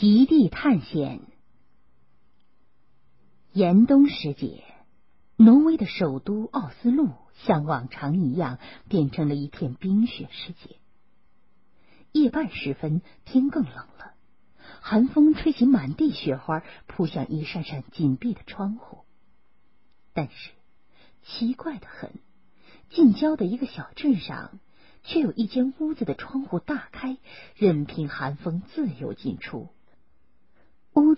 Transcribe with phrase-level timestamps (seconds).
[0.00, 1.22] 极地探险。
[3.52, 4.62] 严冬时节，
[5.34, 7.10] 挪威的首都奥斯陆
[7.44, 10.76] 像往常一样变成了一片冰雪世界。
[12.12, 14.14] 夜半时分，天更冷了，
[14.80, 18.98] 寒风吹起满地雪花，扑向一扇扇紧闭的窗户。
[20.12, 20.52] 但是
[21.24, 22.12] 奇怪的很，
[22.88, 24.60] 近郊的一个小镇上。
[25.04, 27.16] 却有一间屋子的窗户大开，
[27.54, 29.70] 任凭寒风自由进出。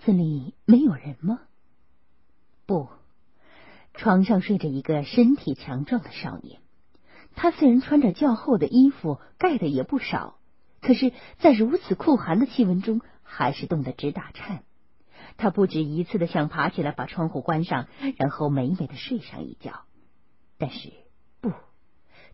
[0.01, 1.41] 屋子里没有人吗？
[2.65, 2.89] 不，
[3.93, 6.59] 床上睡着一个身体强壮的少年。
[7.35, 10.39] 他虽然穿着较厚的衣服，盖的也不少，
[10.81, 14.63] 可是，在如此酷寒的气温中，还是冻得直打颤。
[15.37, 19.83] 他不止一次的想爬起来把窗户关上，然后美美的睡上一觉，
[20.57, 20.91] 但是
[21.41, 21.51] 不。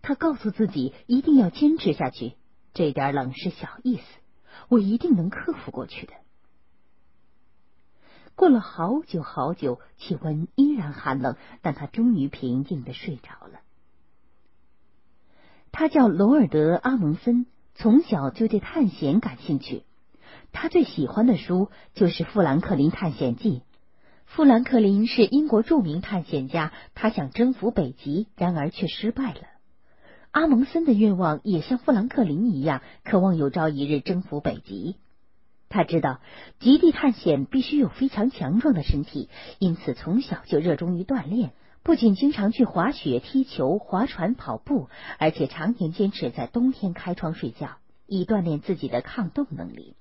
[0.01, 2.35] 他告诉自己一定要坚持下去，
[2.73, 4.03] 这点冷是小意思，
[4.69, 6.13] 我一定能克服过去的。
[8.37, 13.61] 过了好久好久，气温依然寒冷，但他终于平静的睡着了。
[15.71, 19.81] 他叫罗尔德·阿蒙森，从小就对探险感兴趣。
[20.51, 23.59] 他最喜欢的书就是《富兰克林探险记》。
[24.27, 29.41] 富兰克林是英国著名探险家，他想征服北极，然而却失败了。
[30.29, 34.95] 阿蒙森的愿望也像富兰克林一样，渴望有朝一日征服北极。
[35.69, 36.19] 他知道
[36.59, 39.29] 极地探险必须有非常强壮的身体，
[39.59, 41.51] 因此从小就热衷于锻炼。
[41.83, 49.95] 不仅经常去滑雪、踢球、划船、跑步，而且常年坚持在冬天开窗睡觉，以锻炼自己的抗冻能力。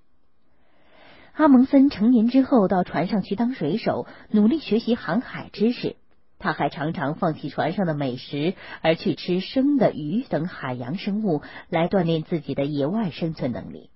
[1.34, 5.94] 阿蒙森成年之后到船上去当水手，努力学习航海知识。
[6.38, 13.90] 他还常常放弃船上的美食，而去吃生的鱼等海洋生物，来锻炼自己的野外生存能力。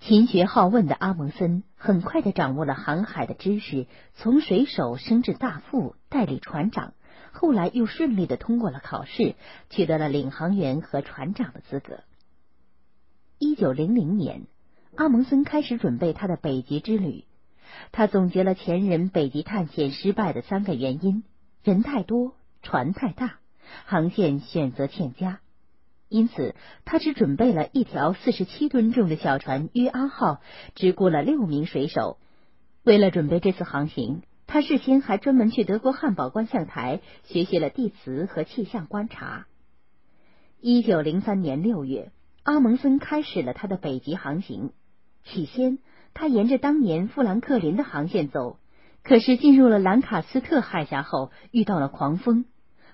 [0.00, 6.94] 勤学好问的阿蒙森很快的掌握了航海的知识，从水手升至大副、代理船长，
[7.32, 9.34] 后来又顺利的通过了考试，
[9.68, 12.04] 取得了领航员和船长的资格。
[13.38, 14.46] 一九零零年，
[14.94, 17.24] 阿蒙森开始准备他的北极之旅。
[17.90, 21.24] 他总结了前人北极探险失败的三个原因。
[21.64, 23.38] 人太多，船太大，
[23.86, 25.40] 航线选择欠佳，
[26.08, 30.40] 因此他只准备了一条四十七吨重的小船“约阿号”，
[30.76, 32.18] 只雇了六名水手。
[32.84, 39.46] 为了准备这次航行，他事先还专门去德国汉堡观象台学习了地磁和气象观察。
[40.60, 42.12] 一九零三年六月，
[42.44, 44.70] 阿蒙森开始了他的北极航行。
[45.24, 45.78] 起先，
[46.14, 48.58] 他沿着当年富兰克林的航线走。
[49.02, 52.44] 可是进入了兰卡斯特海峡后，遇到了狂风，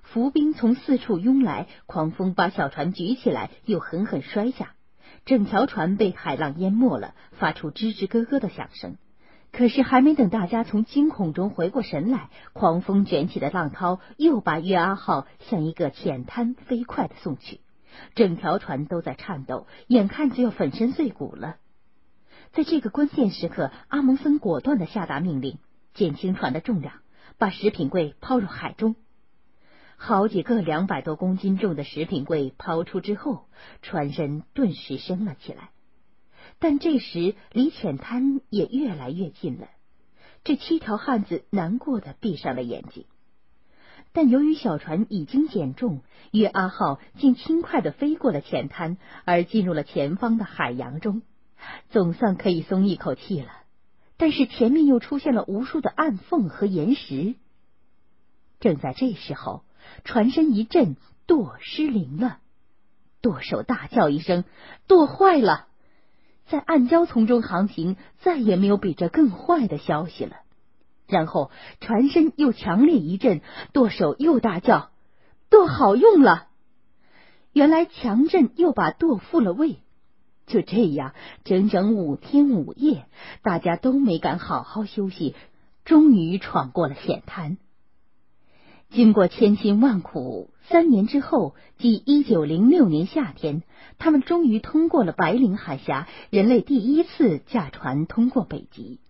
[0.02, 4.74] 浮冰从四处涌来，狂风把小船举起来，又狠狠摔下，
[5.24, 8.96] 整条船被海浪淹没了，发出吱吱咯咯的响声。
[9.52, 17.60] 可是还没等大家从惊恐中回过神来，狂风卷起的浪涛又把月阿号向一个浅滩飞快的送去，
[18.14, 21.56] 整条船都在颤抖，眼看就要粉身碎骨了。
[22.52, 25.58] 在这个关键时刻，阿蒙森果断的下达命令。
[25.94, 26.94] 减轻船的重量，
[27.36, 28.96] 把食品柜抛入海中。
[30.04, 33.44] 好几个两百多公斤重的食品柜抛出之后，
[33.82, 35.70] 船身顿时升了起来。
[36.58, 39.68] 但这时离浅滩也越来越近了。
[40.42, 43.04] 这七条汉子难过的闭上了眼睛。
[44.12, 46.02] 但由于小船已经减重，
[46.32, 51.22] 约阿浩竟轻快的飞过了浅滩，而进入了前方的海洋中，
[51.90, 53.52] 总算可以松一口气了。
[54.16, 57.36] 但是前面又出现了无数的暗缝和岩石。
[58.58, 59.62] 正在这时候，
[60.04, 62.38] 船身一震，舵失灵了。
[63.20, 64.44] 舵手大叫一声
[64.88, 65.68] ：“舵坏了！”
[66.46, 70.36] 在暗礁丛中航行，再也没有比这更坏的消息了。
[71.06, 71.50] 然后
[71.80, 73.40] 船身又强烈一震，
[73.72, 74.90] 舵手又大叫
[75.48, 76.48] ：“舵好用了！”
[77.52, 79.78] 原来强震又把舵复了位。
[80.46, 81.14] 就这样，
[81.44, 83.06] 整整五天五夜，
[83.42, 85.36] 大家都没敢好好休息，
[85.84, 87.58] 终于闯过了险滩。
[88.94, 93.62] 经过千辛万苦，三年之后，即一九零六年夏天，
[93.96, 99.00] 他们终于通过了白令海峡，人类第一次驾船通过北极。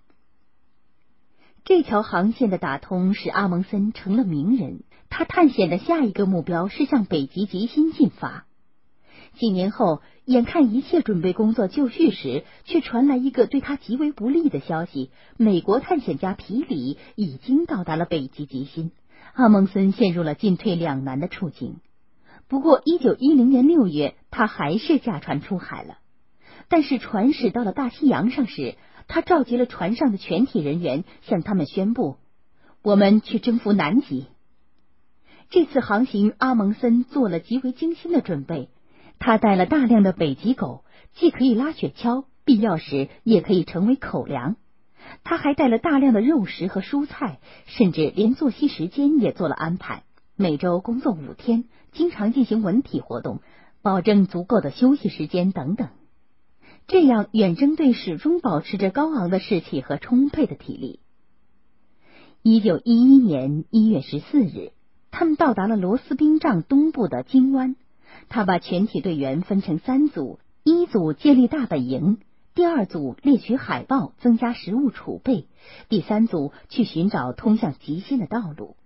[1.64, 4.84] 这条航线的打通，使阿蒙森成了名人。
[5.11, 8.46] 他探险的下一个目标是向北极极星进发。
[9.37, 18.93] 几年后，眼看一切准备工作就绪时，却传来一个对他极为不利的消息：美国探险家皮里已经到达了北极极星。
[19.34, 21.81] 阿蒙森陷入了进退两难的处境。
[22.49, 25.99] 不过，一九一零年六月，他还是驾船出海了。
[26.69, 28.76] 但是，船驶到了大西洋上时，
[29.08, 32.17] 他召集了船上的全体人员，向他们宣布
[32.82, 34.26] ：“我们去征服南极。”
[35.49, 38.69] 这次航行，阿蒙森做了极为精心的准备。
[39.19, 40.84] 他带了大量的北极狗，
[41.14, 44.56] 既可以拉雪橇，必要时也可以成为口粮。
[45.24, 50.04] 他还带了大量的肉食和蔬菜，甚至连作息时间也做了安排。
[50.36, 53.40] 每周工作五天，经常进行文体活动，
[53.82, 55.88] 保证足够的休息时间等等。
[56.86, 61.00] 这样，远征队始终保持着高昂的士气和充沛的体力。
[62.42, 64.72] 一九一一年一月十四日。
[65.14, 67.76] 他们到达了罗斯冰障东部的金湾。
[68.30, 72.16] 他把全体队员分成三组：一组建立大本营，
[72.54, 75.46] 第二组猎取海豹，增加食物储备；
[75.88, 78.76] 第三组去寻找通向极星的道路。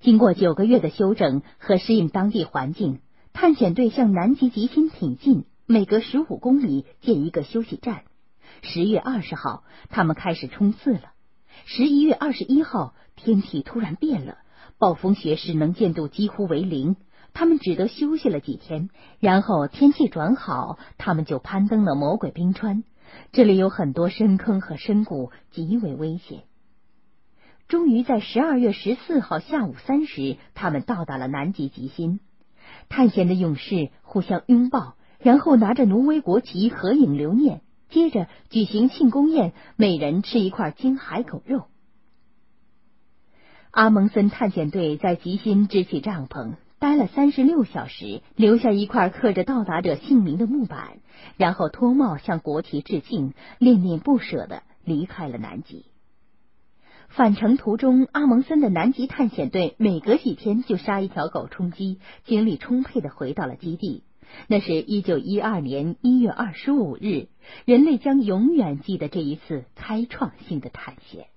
[0.00, 3.00] 经过九个月的休整和适应当地环境，
[3.34, 8.04] 探险队向南极极星挺进，每隔十五公里建一个休息站。
[8.62, 11.12] 十月二十号，他们开始冲刺了。
[11.66, 14.38] 十一月二十一号，天气突然变了。
[14.78, 16.96] 暴风雪使能见度几乎为零，
[17.34, 18.88] 他们只得休息了几天，
[19.18, 22.84] 然后天气转好，他们就攀登了魔鬼冰川。
[23.32, 26.44] 这里有很多深坑和深谷，极为危险。
[27.66, 32.20] 终于在十二月十四号下午三时，他们到达了南极极星。
[32.88, 41.64] 探险的勇士互相拥抱，然后拿着挪威国旗合影留念，接着举行庆功宴，每人吃一块金海狗肉。
[43.70, 46.54] 阿蒙森探险队在吉辛支起帐篷，
[46.84, 50.98] 待了三十六小时，留下一块刻着到达者姓名的木板，
[51.38, 55.86] 然后脱帽向国旗致敬，恋恋不舍的离开了南极。
[57.08, 64.02] 返程途中，阿蒙森的南极探险队每隔几天就杀一条狗充饥，精力充沛的回到了基地。
[64.46, 67.28] 那是一九一二年一月二十五日，
[67.64, 71.28] 人类将永远记得这一次开创性的探险。